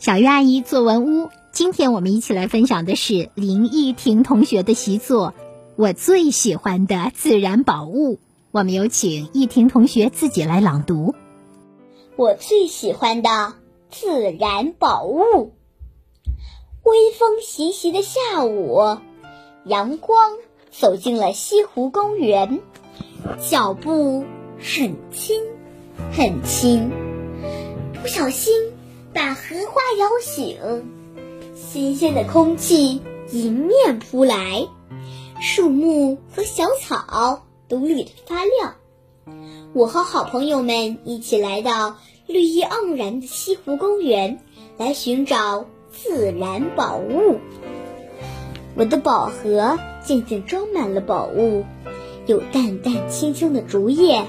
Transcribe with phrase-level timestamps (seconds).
[0.00, 5.34] 小鱼阿姨作文屋，今天我们一起来分享的是林依婷同学的习作
[5.76, 8.14] 《我最喜欢的自然宝物》。
[8.50, 11.14] 我们有请依婷同学自己来朗读。
[12.16, 13.52] 我最喜欢的
[13.90, 15.52] 自然宝物。
[16.82, 18.96] 微风习习的下午，
[19.66, 20.32] 阳光
[20.70, 22.60] 走进了西湖公园，
[23.50, 24.24] 脚步
[24.58, 25.42] 很轻
[26.10, 26.90] 很轻，
[28.00, 28.54] 不小心。
[29.12, 30.56] 把荷花摇醒，
[31.54, 34.68] 新鲜的空气迎面扑来，
[35.40, 38.76] 树木和小草都绿得发亮。
[39.72, 44.40] 我和好朋友们一起来到绿意盎然的西湖公园，
[44.78, 47.38] 来寻找自然宝物。
[48.76, 51.64] 我的宝盒渐渐装满了宝物，
[52.26, 54.24] 有淡淡清香的竹叶，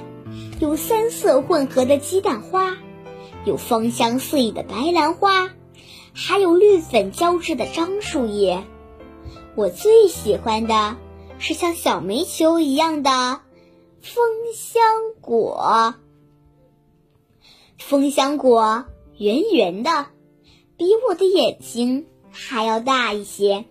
[0.59, 2.77] 有三色混合的鸡蛋花。
[3.43, 5.49] 有芳香四溢的白兰花，
[6.13, 8.63] 还有绿粉交织的樟树叶。
[9.55, 10.97] 我最喜欢的
[11.39, 13.41] 是像小煤球一样的
[13.99, 14.83] 枫香
[15.21, 15.95] 果。
[17.79, 18.85] 枫香果
[19.17, 20.05] 圆圆的，
[20.77, 23.65] 比我的眼睛还要大一些。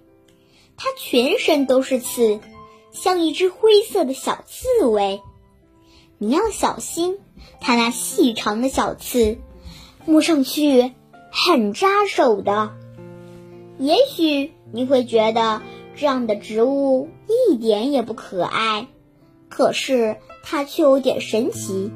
[0.76, 2.40] 它全身都是刺，
[2.90, 5.22] 像一只灰色的小刺猬。
[6.18, 7.18] 你要小心
[7.60, 9.38] 它那细长的小刺。
[10.06, 10.92] 摸上去
[11.30, 12.70] 很扎手的，
[13.78, 15.62] 也许你会觉得
[15.96, 17.08] 这样的植物
[17.50, 18.88] 一点也不可爱，
[19.48, 21.92] 可是它却有点神奇，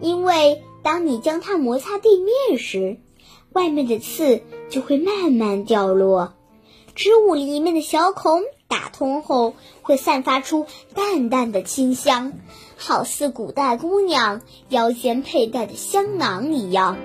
[0.00, 2.98] 因为当你将它摩擦地面时，
[3.52, 6.34] 外面的刺就会慢慢掉落，
[6.94, 12.32] 植物里面的小孔打通后会散发出淡淡的清香，
[12.76, 16.96] 好似古代姑娘腰间佩戴的香囊一样。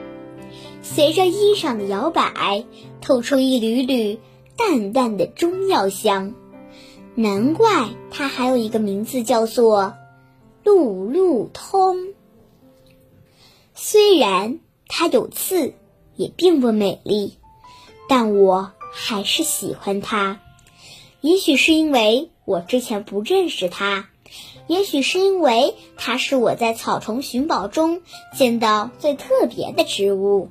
[0.81, 2.65] 随着衣裳的摇摆，
[3.01, 4.19] 透出一缕缕
[4.55, 6.33] 淡淡的中药香。
[7.15, 9.95] 难怪它还有一个名字，叫做
[10.63, 12.13] “路路通”。
[13.73, 15.73] 虽然它有刺，
[16.15, 17.37] 也并不美丽，
[18.07, 20.39] 但我还是喜欢它。
[21.21, 24.09] 也许是因为我之前不认识它，
[24.67, 28.01] 也许是因为它是我在草丛寻宝中
[28.35, 30.49] 见到最特别的植物。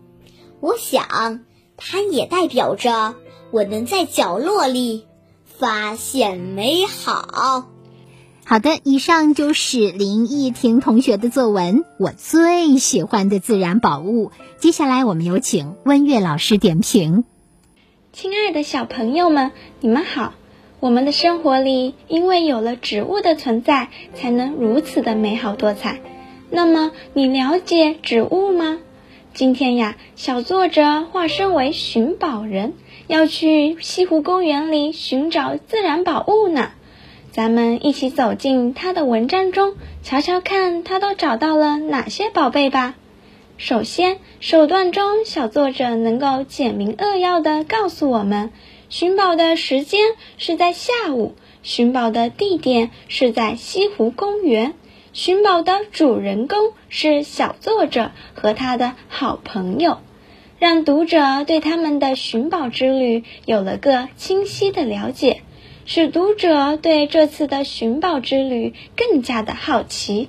[0.61, 1.41] 我想，
[1.77, 3.15] 它也代表着
[3.51, 5.07] 我能在角落里
[5.45, 7.67] 发现美好。
[8.45, 14.29] 好的，以上就是林忆婷同学的作文《我最喜欢的自然宝物》。
[14.59, 17.25] 接下来，我们有请温月老师点评。
[18.13, 19.51] 亲爱的小朋友们，
[19.81, 20.35] 你们好！
[20.79, 26.01] 我们的生活里，因为有了植物的存在，才能如此的美好多彩。
[26.49, 28.79] 那么，你了解植物吗？
[29.37, 32.73] 今天呀，小作者化身为寻宝人，
[33.07, 36.71] 要去西湖公园里寻找自然宝物呢。
[37.33, 42.95] 咱们一起走进他的文章中，瞧瞧看他都找到了哪些宝贝吧。
[43.59, 48.53] 首先，手段中小作者能够简明扼要地告诉我们，
[48.89, 50.01] 寻宝的时间
[50.39, 54.73] 是在下午，寻宝的地点是在西湖公园。
[55.17, 59.97] 寻宝的主人公是小作者和他的好朋友，
[60.59, 65.41] 让读者对他们的寻宝之旅有了个清晰的了解，
[65.87, 70.29] 使读者对这次的寻宝之旅更加的好奇。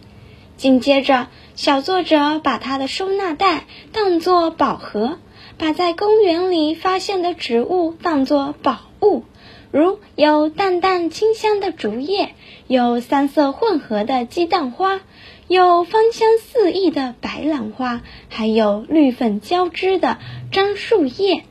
[0.56, 1.28] 紧接着，
[1.58, 5.20] 小作者把他的收纳袋当作宝盒，
[5.58, 9.26] 把在公园里发现的植物当作宝物。
[9.72, 12.34] 如有淡淡清香的竹叶，
[12.68, 15.02] 有三色混合的鸡蛋花，
[15.48, 20.18] 有芳香四溢的白兰花，还有绿粉交织的
[20.52, 21.44] 樟树叶，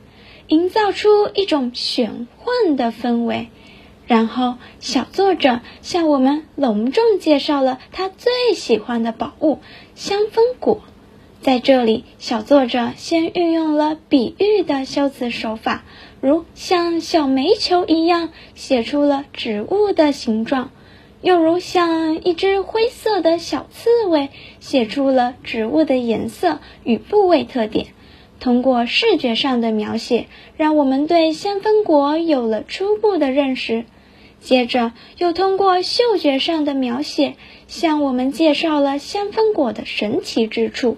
[0.47, 3.49] 营造出一种玄幻的氛围。
[4.07, 9.59] 然后，小作者向我们隆重介绍了他最喜欢的宝物——
[9.95, 10.81] 香枫果。
[11.41, 15.83] 在这里，小作者先运用了比喻的修辞手法，
[16.19, 20.71] 如像小煤球一样写出了植物的形状，
[21.21, 24.29] 又如像一只灰色的小刺猬
[24.59, 27.87] 写出了植物的颜色与部位特点。
[28.39, 30.27] 通过视觉上的描写，
[30.57, 33.85] 让我们对香枫果有了初步的认识。
[34.39, 37.35] 接着，又通过嗅觉上的描写，
[37.67, 40.97] 向我们介绍了香枫果的神奇之处。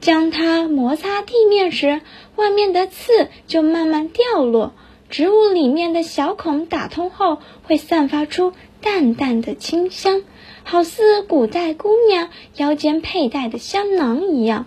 [0.00, 2.00] 将它摩擦地面时，
[2.36, 4.72] 外面的刺就慢慢掉落。
[5.10, 10.22] 植物里面的小孔打通后，会散发出淡淡的清香，
[10.64, 14.66] 好似古代姑娘腰间佩戴的香囊一样。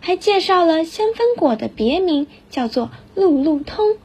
[0.00, 3.96] 还介绍了香氛果的别名，叫做路路通。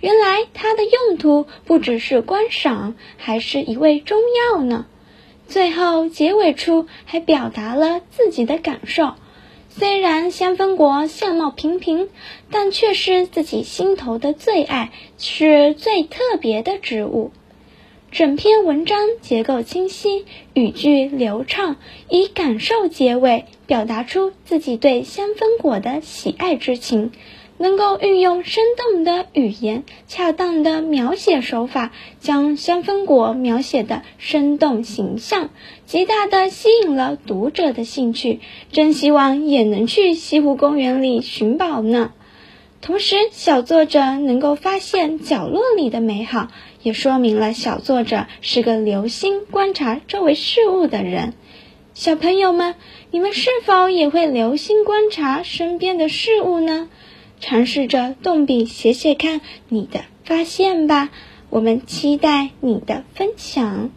[0.00, 4.18] 原来它的用途不只是观赏，还是一味中
[4.52, 4.86] 药呢。
[5.46, 9.12] 最后结尾处还表达了自己的感受。
[9.76, 12.08] 虽然香氛果相貌平平，
[12.48, 17.32] 但却是自己心头的最爱，是最特别的植物。
[18.12, 21.74] 整篇文章结构清晰，语句流畅，
[22.08, 27.10] 以感受结尾，表达出自己对香氛果的喜爱之情。
[27.56, 35.50] 能够运用生动的语言、恰当的描写手法，将香氛果描写的生动形象，
[35.86, 38.40] 极大的吸引了读者的兴趣。
[38.72, 42.12] 真希望也能去西湖公园里寻宝呢。
[42.80, 46.48] 同时，小作者能够发现角落里的美好，
[46.82, 51.32] 也说明了小作者是个留心观察周围事物的人。
[51.94, 52.74] 小朋友们，
[53.10, 56.90] 你们是否也会留心观察身边的事物呢？
[57.40, 61.10] 尝试着动笔写写看你的发现吧，
[61.50, 63.90] 我们期待你的分享。